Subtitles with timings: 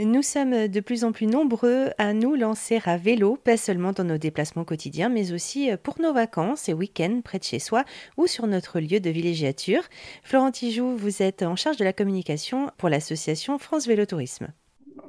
[0.00, 4.04] Nous sommes de plus en plus nombreux à nous lancer à vélo, pas seulement dans
[4.04, 7.82] nos déplacements quotidiens, mais aussi pour nos vacances et week-ends près de chez soi
[8.16, 9.82] ou sur notre lieu de villégiature.
[10.22, 14.52] Florent Tijoux, vous êtes en charge de la communication pour l'association France Vélo Tourisme.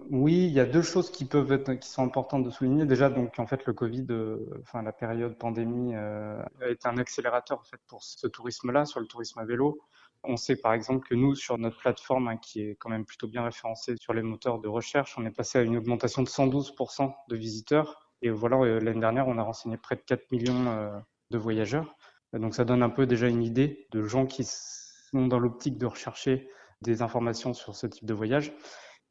[0.09, 2.85] Oui, il y a deux choses qui peuvent être, sont importantes de souligner.
[2.85, 6.97] Déjà, donc en fait, le Covid, euh, enfin la période pandémie, euh, a été un
[6.97, 9.79] accélérateur pour ce tourisme-là, sur le tourisme à vélo.
[10.23, 13.27] On sait par exemple que nous, sur notre plateforme, hein, qui est quand même plutôt
[13.27, 17.13] bien référencée sur les moteurs de recherche, on est passé à une augmentation de 112%
[17.29, 18.09] de visiteurs.
[18.21, 20.99] Et voilà, euh, l'année dernière, on a renseigné près de 4 millions euh,
[21.31, 21.95] de voyageurs.
[22.33, 25.85] Donc ça donne un peu déjà une idée de gens qui sont dans l'optique de
[25.85, 26.49] rechercher
[26.81, 28.53] des informations sur ce type de voyage.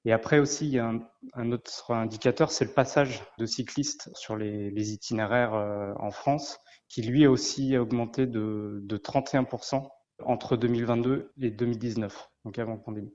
[0.05, 0.93] Et après aussi, il y a
[1.35, 7.03] un, autre indicateur, c'est le passage de cyclistes sur les, itinéraires euh, en France, qui
[7.03, 9.89] lui a aussi augmenté de, de 31%
[10.25, 13.13] entre 2022 et 2019, donc avant la pandémie.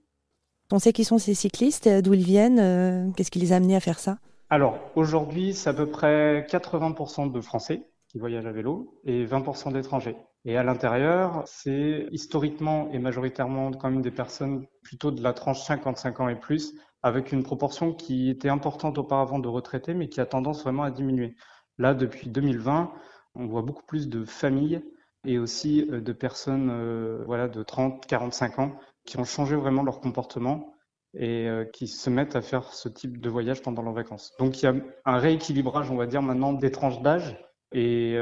[0.71, 3.75] On sait qui sont ces cyclistes, d'où ils viennent, euh, qu'est-ce qui les a amenés
[3.75, 4.17] à faire ça?
[4.49, 9.73] Alors aujourd'hui, c'est à peu près 80% de Français qui voyagent à vélo et 20%
[9.73, 10.15] d'étrangers.
[10.45, 15.61] Et à l'intérieur, c'est historiquement et majoritairement quand même des personnes plutôt de la tranche
[15.63, 20.21] 55 ans et plus, avec une proportion qui était importante auparavant de retraités, mais qui
[20.21, 21.35] a tendance vraiment à diminuer.
[21.77, 22.91] Là, depuis 2020,
[23.35, 24.81] on voit beaucoup plus de familles
[25.25, 29.83] et aussi euh, de personnes euh, voilà, de 30, 45 ans qui ont changé vraiment
[29.83, 30.73] leur comportement
[31.15, 34.31] et euh, qui se mettent à faire ce type de voyage pendant leurs vacances.
[34.39, 37.37] Donc il y a un rééquilibrage, on va dire maintenant, des tranches d'âge
[37.75, 38.15] et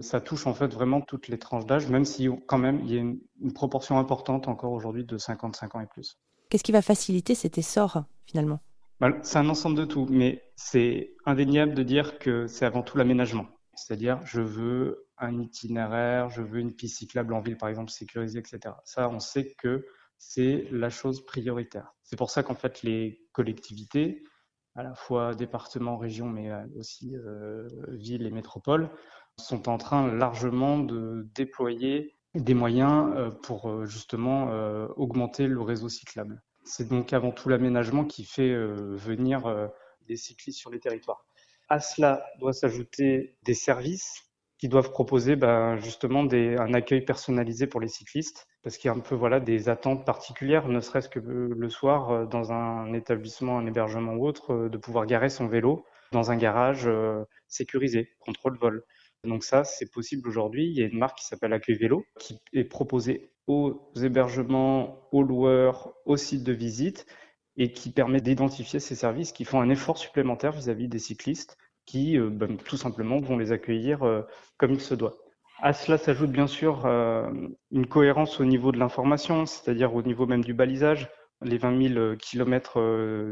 [0.00, 2.98] ça touche en fait vraiment toutes les tranches d'âge, même si quand même il y
[2.98, 3.18] a une,
[3.54, 6.18] proportion importante encore aujourd'hui de 55 ans et plus.
[6.50, 8.60] Qu'est-ce qui va faciliter cet essor finalement?
[9.00, 12.98] Bah, C'est un ensemble de tout, mais c'est indéniable de dire que c'est avant tout
[12.98, 13.46] l'aménagement.
[13.74, 18.38] C'est-à-dire, je veux un itinéraire, je veux une piste cyclable en ville, par exemple, sécurisée,
[18.38, 18.74] etc.
[18.84, 19.86] Ça, on sait que
[20.18, 21.94] c'est la chose prioritaire.
[22.02, 24.24] C'est pour ça qu'en fait, les collectivités,
[24.74, 28.90] à la fois départements, régions, mais aussi euh, villes et métropoles,
[29.38, 34.48] sont en train largement de déployer des moyens euh, pour euh, justement
[34.96, 36.42] augmenter le réseau cyclable.
[36.64, 39.70] C'est donc avant tout l'aménagement qui fait venir
[40.08, 41.26] des cyclistes sur les territoires.
[41.68, 44.23] À cela doit s'ajouter des services
[44.58, 48.96] qui doivent proposer ben, justement un accueil personnalisé pour les cyclistes, parce qu'il y a
[48.96, 53.66] un peu des attentes particulières, ne serait-ce que le soir euh, dans un établissement, un
[53.66, 58.56] hébergement ou autre, euh, de pouvoir garer son vélo dans un garage euh, sécurisé, contrôle
[58.58, 58.84] vol.
[59.24, 60.66] Donc ça, c'est possible aujourd'hui.
[60.66, 65.22] Il y a une marque qui s'appelle Accueil Vélo, qui est proposée aux hébergements, aux
[65.22, 67.06] loueurs, aux sites de visite,
[67.56, 70.98] et qui permet d'identifier ces services qui font un effort supplémentaire vis à -vis des
[70.98, 71.56] cyclistes
[71.86, 74.22] qui euh, ben, tout simplement vont les accueillir euh,
[74.56, 75.14] comme il se doit.
[75.62, 77.30] À cela s'ajoute bien sûr euh,
[77.70, 81.08] une cohérence au niveau de l'information, c'est-à-dire au niveau même du balisage.
[81.42, 82.80] Les 20 000 kilomètres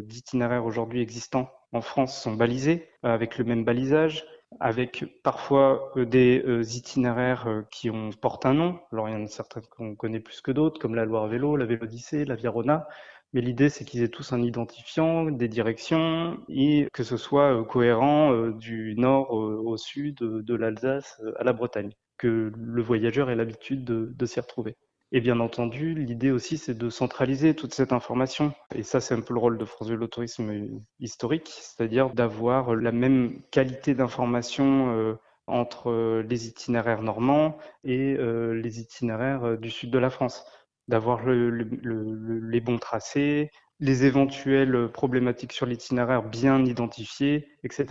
[0.03, 4.27] d'itinéraires aujourd'hui existants en France sont balisés avec le même balisage,
[4.61, 6.43] avec parfois des
[6.77, 8.79] itinéraires qui ont, portent un nom.
[8.93, 11.57] Alors il y en a certains qu'on connaît plus que d'autres, comme la Loire Vélo,
[11.57, 12.87] la Vélodicée, la Virona.
[13.33, 17.65] Mais l'idée, c'est qu'ils aient tous un identifiant, des directions, et que ce soit euh,
[17.65, 23.31] cohérent euh, du nord au sud, de l'Alsace euh, à la Bretagne, que le voyageur
[23.31, 24.77] ait l'habitude de, s'y retrouver.
[25.13, 28.55] Et bien entendu, l'idée aussi, c'est de centraliser toute cette information.
[28.75, 32.93] Et ça, c'est un peu le rôle de France Vélo Tourisme historique, c'est-à-dire d'avoir la
[32.93, 40.47] même qualité d'information entre les itinéraires normands et les itinéraires du sud de la France
[40.89, 47.87] d'avoir les bons tracés, les éventuelles problématiques sur l'itinéraire bien identifiées, etc.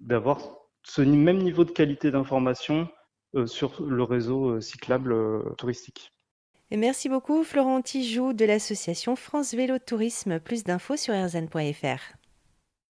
[0.00, 0.38] D'avoir
[0.82, 2.88] ce même niveau de qualité d'information
[3.34, 6.12] euh, sur le réseau euh, cyclable euh, touristique.
[6.70, 10.38] Merci beaucoup Florent Tijoux de l'association France Vélo Tourisme.
[10.38, 12.17] Plus d'infos sur erzan.fr.